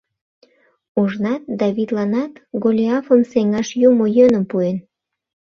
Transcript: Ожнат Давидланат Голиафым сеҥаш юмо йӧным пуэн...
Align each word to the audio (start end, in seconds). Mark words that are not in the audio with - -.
Ожнат 1.01 1.41
Давидланат 1.59 2.33
Голиафым 2.63 3.21
сеҥаш 3.31 3.67
юмо 3.87 4.05
йӧным 4.15 4.43
пуэн... 4.51 4.77